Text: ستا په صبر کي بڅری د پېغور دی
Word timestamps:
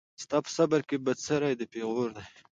ستا 0.23 0.37
په 0.45 0.49
صبر 0.57 0.81
کي 0.89 0.97
بڅری 1.05 1.53
د 1.59 1.61
پېغور 1.71 2.09
دی 2.17 2.25